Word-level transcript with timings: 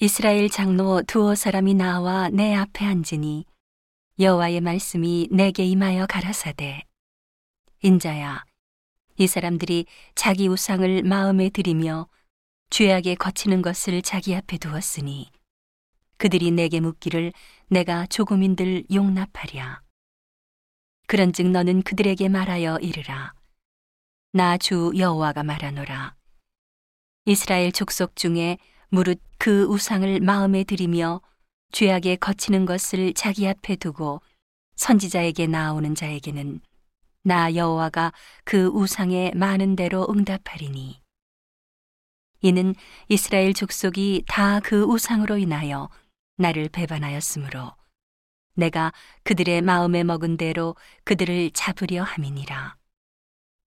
이스라엘 0.00 0.50
장로 0.50 1.02
두어 1.02 1.36
사람이 1.36 1.74
나와 1.74 2.28
내 2.28 2.52
앞에 2.54 2.84
앉으니 2.84 3.46
여호와의 4.18 4.60
말씀이 4.60 5.28
내게 5.30 5.64
임하여 5.64 6.06
가라사대. 6.06 6.82
인자야 7.82 8.44
이 9.18 9.26
사람들이 9.28 9.86
자기 10.16 10.48
우상을 10.48 11.04
마음에 11.04 11.48
들이며 11.48 12.08
죄악에 12.70 13.14
거치는 13.14 13.62
것을 13.62 14.02
자기 14.02 14.34
앞에 14.34 14.58
두었으니 14.58 15.30
그들이 16.16 16.50
내게 16.50 16.80
묻기를 16.80 17.32
내가 17.68 18.06
조금인들 18.06 18.84
용납하랴. 18.92 19.80
그런즉 21.06 21.50
너는 21.50 21.82
그들에게 21.82 22.28
말하여 22.28 22.78
이르라. 22.78 23.32
나 24.32 24.58
주 24.58 24.90
여호와가 24.96 25.44
말하노라. 25.44 26.16
이스라엘 27.26 27.70
족속 27.70 28.16
중에 28.16 28.58
무릇 28.88 29.20
그 29.44 29.64
우상을 29.64 30.20
마음에 30.20 30.64
들이며 30.64 31.20
죄악에 31.70 32.16
거치는 32.16 32.64
것을 32.64 33.12
자기 33.12 33.46
앞에 33.46 33.76
두고 33.76 34.22
선지자에게 34.76 35.48
나오는 35.48 35.94
자에게는 35.94 36.62
나 37.24 37.54
여호와가 37.54 38.14
그 38.44 38.68
우상에 38.68 39.32
많은 39.34 39.76
대로 39.76 40.06
응답하리니. 40.08 40.98
이는 42.40 42.74
이스라엘 43.10 43.52
족속이 43.52 44.24
다 44.26 44.60
그 44.64 44.84
우상으로 44.84 45.36
인하여 45.36 45.90
나를 46.38 46.70
배반하였으므로 46.70 47.74
내가 48.54 48.94
그들의 49.24 49.60
마음에 49.60 50.04
먹은 50.04 50.38
대로 50.38 50.74
그들을 51.04 51.50
잡으려 51.50 52.02
함이니라. 52.02 52.76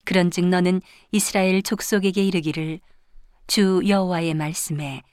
그런즉 0.03 0.47
너는 0.47 0.81
이스라엘 1.13 1.61
족속에게 1.61 2.25
이르기를 2.25 2.81
주 3.47 3.81
여호와의 3.87 4.33
말씀에 4.33 5.03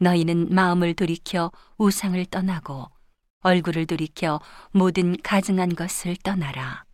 너희는 0.00 0.48
마음을 0.50 0.94
돌이켜 0.94 1.52
우상을 1.76 2.22
떠나고 2.26 2.90
얼굴을 3.42 3.86
돌이켜 3.86 4.40
모든 4.72 5.16
가증한 5.22 5.74
것을 5.74 6.16
떠나라. 6.22 6.84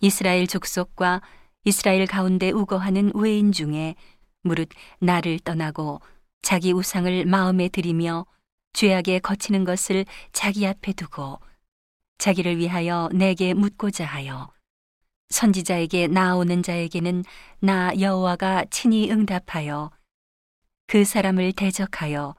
이스라엘 0.00 0.46
족속과 0.46 1.22
이스라엘 1.64 2.06
가운데 2.06 2.50
우거하는 2.50 3.12
외인 3.14 3.52
중에 3.52 3.94
무릇 4.42 4.70
나를 5.00 5.38
떠나고 5.40 6.00
자기 6.42 6.72
우상을 6.72 7.26
마음에 7.26 7.68
들이며 7.68 8.26
죄악에 8.72 9.18
거치는 9.18 9.64
것을 9.64 10.04
자기 10.32 10.66
앞에 10.66 10.92
두고 10.92 11.40
자기를 12.18 12.58
위하여 12.58 13.08
내게 13.12 13.54
묻고자 13.54 14.04
하여 14.04 14.50
선지자에게 15.30 16.06
나오는 16.06 16.62
자에게는 16.62 17.24
나 17.60 17.92
여호와가 17.98 18.64
친히 18.70 19.10
응답하여 19.10 19.90
그 20.88 21.04
사람을 21.04 21.52
대적하여 21.52 22.34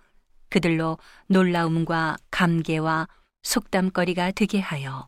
그들로 0.49 0.97
놀라움과 1.27 2.17
감개와 2.31 3.07
속담거리가 3.43 4.31
되게 4.31 4.59
하여 4.59 5.07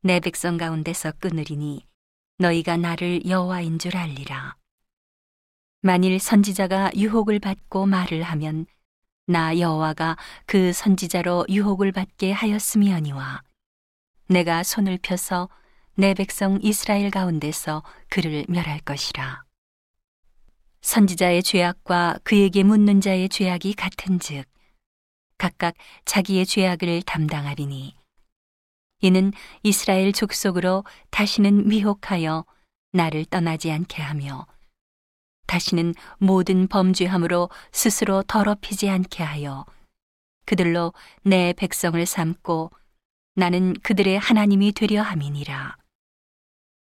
내 0.00 0.20
백성 0.20 0.58
가운데서 0.58 1.14
끊으리니 1.18 1.84
너희가 2.38 2.76
나를 2.76 3.26
여호와인 3.26 3.80
줄 3.80 3.96
알리라. 3.96 4.54
만일 5.80 6.20
선지자가 6.20 6.92
유혹을 6.94 7.40
받고 7.40 7.86
말을 7.86 8.22
하면 8.22 8.66
나 9.26 9.58
여호와가 9.58 10.16
그 10.46 10.72
선지자로 10.72 11.46
유혹을 11.48 11.90
받게 11.90 12.30
하였음이니와 12.30 13.42
내가 14.28 14.62
손을 14.62 15.00
펴서 15.02 15.48
내 15.96 16.14
백성 16.14 16.60
이스라엘 16.62 17.10
가운데서 17.10 17.82
그를 18.08 18.44
멸할 18.48 18.78
것이라. 18.78 19.51
선지자의 20.82 21.42
죄악과 21.42 22.18
그에게 22.22 22.62
묻는 22.62 23.00
자의 23.00 23.28
죄악이 23.28 23.74
같은즉 23.74 24.44
각각 25.38 25.74
자기의 26.04 26.46
죄악을 26.46 27.02
담당하리니 27.02 27.96
이는 29.00 29.32
이스라엘 29.62 30.12
족속으로 30.12 30.84
다시는 31.10 31.66
미혹하여 31.68 32.44
나를 32.92 33.24
떠나지 33.24 33.72
않게 33.72 34.02
하며 34.02 34.46
다시는 35.46 35.94
모든 36.18 36.68
범죄함으로 36.68 37.50
스스로 37.72 38.22
더럽히지 38.22 38.88
않게 38.88 39.22
하여 39.22 39.66
그들로 40.46 40.92
내 41.22 41.52
백성을 41.52 42.04
삼고 42.04 42.70
나는 43.34 43.74
그들의 43.80 44.18
하나님이 44.18 44.72
되려 44.72 45.02
함이니라. 45.02 45.76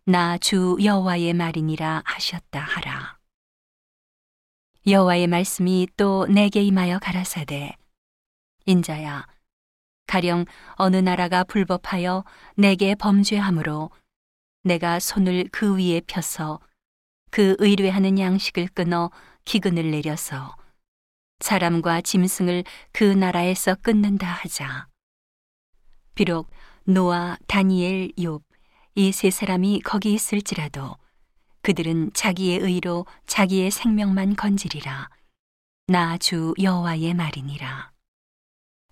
나 0.06 0.38
주 0.38 0.78
여호와의 0.82 1.34
말이니라 1.34 2.04
하셨다 2.06 2.60
하라. 2.60 2.97
여호와의 4.88 5.28
말씀이 5.28 5.88
또 5.98 6.26
내게 6.28 6.64
임하여 6.64 7.00
가라사대 7.00 7.76
인자야 8.66 9.28
가령 10.08 10.46
어느 10.76 10.96
나라가 10.96 11.44
불법하여 11.44 12.24
내게 12.56 12.96
범죄함으로 12.96 13.92
내가 14.64 15.00
손을 15.00 15.50
그 15.52 15.76
위에 15.76 16.02
펴서 16.08 16.62
그 17.32 17.58
의뢰하는 17.60 18.18
양식을 18.18 18.70
끊어 18.70 19.12
기근을 19.44 19.92
내려서 19.92 20.56
사람과 21.40 22.00
짐승을 22.00 22.64
그 22.94 23.04
나라에서 23.04 23.76
끊는다 23.76 24.26
하자. 24.28 24.88
비록 26.16 26.50
노아, 26.86 27.38
다니엘, 27.48 28.14
욥, 28.18 28.42
이 28.96 29.12
세 29.12 29.30
사람이 29.30 29.82
거기 29.82 30.14
있을지라도 30.14 30.96
그들은 31.72 32.12
자기의 32.14 32.60
의로 32.60 33.06
자기의 33.26 33.72
생명만 33.72 34.38
건지리라. 34.38 35.10
나 35.88 36.18
주 36.18 36.54
여호와의 36.62 37.14
말이니라. 37.14 37.92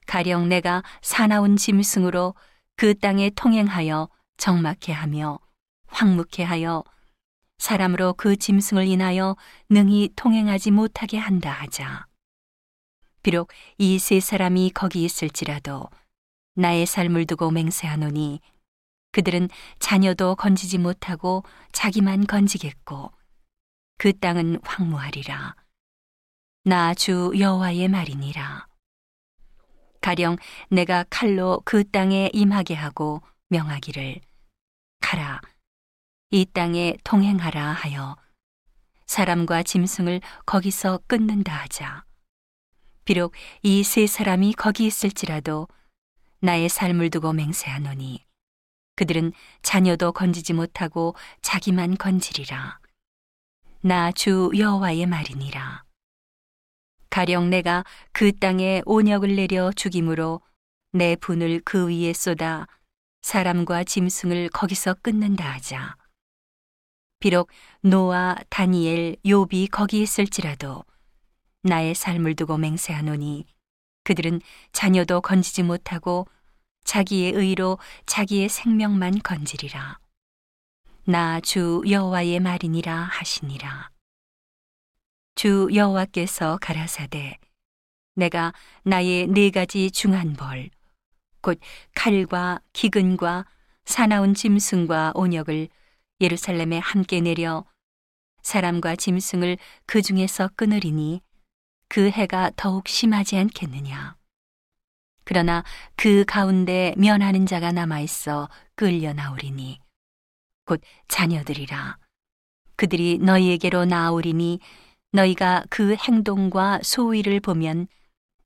가령 0.05 0.49
내가 0.49 0.83
사나운 1.01 1.55
짐승으로 1.55 2.35
그 2.75 2.93
땅에 2.99 3.29
통행하여 3.29 4.09
정막해 4.35 4.91
하며 4.91 5.39
황묵해 5.87 6.43
하여 6.43 6.83
사람으로 7.59 8.15
그 8.15 8.35
짐승을 8.35 8.87
인하여 8.87 9.37
능히 9.69 10.09
통행하지 10.17 10.71
못하게 10.71 11.17
한다 11.17 11.51
하자. 11.51 12.07
비록 13.23 13.53
이 13.77 13.99
세 13.99 14.19
사람이 14.19 14.71
거기 14.71 15.05
있을지라도 15.05 15.87
나의 16.55 16.85
삶을 16.85 17.25
두고 17.25 17.51
맹세하노니 17.51 18.41
그들은 19.15 19.47
자녀도 19.79 20.35
건지지 20.35 20.77
못하고 20.77 21.45
자기만 21.71 22.27
건지겠고 22.27 23.13
그 23.97 24.11
땅은 24.19 24.59
황무하리라. 24.61 25.55
나 26.65 26.93
주 26.93 27.31
여호와의 27.39 27.87
말이니라. 27.87 28.67
가령 30.01 30.35
내가 30.69 31.05
칼로 31.09 31.61
그 31.63 31.89
땅에 31.89 32.29
임하게 32.33 32.73
하고 32.73 33.21
명하기를 33.47 34.19
가라 34.99 35.39
이 36.31 36.45
땅에 36.51 36.97
통행하라 37.05 37.71
하여 37.71 38.17
사람과 39.05 39.63
짐승을 39.63 40.19
거기서 40.45 40.99
끊는다 41.07 41.55
하자. 41.55 42.03
비록 43.05 43.31
이 43.63 43.81
세 43.83 44.07
사람이 44.07 44.55
거기 44.55 44.87
있을지라도 44.87 45.69
나의 46.41 46.67
삶을 46.67 47.11
두고 47.11 47.31
맹세하노니 47.31 48.24
그들은 48.95 49.33
자녀도 49.61 50.11
건지지 50.11 50.53
못하고 50.53 51.15
자기만 51.41 51.97
건지리라. 51.97 52.79
나 53.81 54.11
주 54.11 54.51
여호와의 54.57 55.05
말이니라. 55.05 55.83
가령 57.09 57.49
내가 57.49 57.83
그 58.11 58.31
땅에 58.37 58.81
온역을 58.85 59.35
내려 59.35 59.71
죽임으로 59.71 60.41
내 60.91 61.15
분을 61.15 61.61
그 61.63 61.87
위에 61.87 62.13
쏟아 62.13 62.67
사람과 63.21 63.83
짐승을 63.83 64.49
거기서 64.49 64.95
끊는다 65.01 65.51
하자. 65.53 65.95
비록 67.19 67.49
노아, 67.81 68.35
다니엘, 68.49 69.17
욥이 69.25 69.71
거기 69.71 70.01
있을지라도 70.01 70.83
나의 71.63 71.95
삶을 71.95 72.35
두고 72.35 72.57
맹세하노니 72.57 73.45
그들은 74.03 74.41
자녀도 74.73 75.21
건지지 75.21 75.63
못하고 75.63 76.27
자기의 76.85 77.33
의로 77.33 77.77
자기의 78.05 78.47
생명만 78.47 79.19
건지리라. 79.19 79.99
나 81.07 81.39
주 81.41 81.83
여호와의 81.87 82.39
말이니라 82.39 82.95
하시니라. 82.95 83.91
주 85.35 85.67
여호와께서 85.73 86.57
가라사대 86.61 87.37
내가 88.15 88.53
나의 88.83 89.27
네 89.27 89.49
가지 89.51 89.91
중한 89.91 90.33
벌, 90.33 90.69
곧 91.41 91.59
칼과 91.93 92.59
기근과 92.71 93.45
사나운 93.83 94.33
짐승과 94.33 95.11
온역을 95.15 95.67
예루살렘에 96.21 96.79
함께 96.79 97.19
내려 97.19 97.65
사람과 98.41 98.95
짐승을 98.95 99.57
그 99.85 100.01
중에서 100.01 100.49
끊으리니 100.55 101.21
그 101.89 102.09
해가 102.09 102.51
더욱 102.55 102.87
심하지 102.87 103.37
않겠느냐. 103.37 104.15
그러나 105.25 105.63
그 105.95 106.23
가운데 106.25 106.93
면하는 106.97 107.45
자가 107.45 107.71
남아 107.71 107.99
있어 108.01 108.49
끌려 108.75 109.11
나오리니 109.13 109.79
곧 110.65 110.81
자녀들이라. 111.07 111.97
그들이 112.77 113.17
너희에게로 113.19 113.85
나오리니 113.85 114.59
너희가 115.11 115.63
그 115.69 115.95
행동과 115.95 116.79
소위를 116.83 117.39
보면 117.39 117.87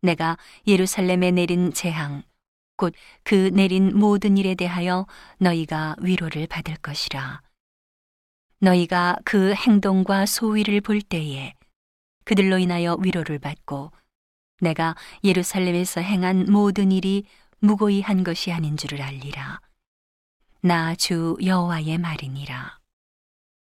내가 0.01 0.37
예루살렘에 0.65 1.31
내린 1.31 1.73
재앙 1.73 2.23
곧 2.77 2.93
그 3.23 3.51
내린 3.53 3.97
모든 3.97 4.37
일에 4.37 4.55
대하여 4.55 5.05
너희가 5.37 5.95
위로를 5.99 6.47
받을 6.47 6.75
것이라. 6.77 7.41
너희가 8.59 9.17
그 9.25 9.53
행동과 9.53 10.25
소위를 10.25 10.81
볼 10.81 11.01
때에 11.01 11.53
그들로 12.23 12.57
인하여 12.57 12.97
위로를 13.01 13.39
받고 13.39 13.91
내가 14.61 14.95
예루살렘에서 15.23 16.01
행한 16.01 16.51
모든 16.51 16.91
일이 16.91 17.25
무고히 17.59 18.01
한 18.01 18.23
것이 18.23 18.51
아닌 18.51 18.77
줄을 18.77 19.01
알리라. 19.01 19.59
나 20.61 20.93
주 20.95 21.37
여호와의 21.43 21.97
말이니라 21.99 22.78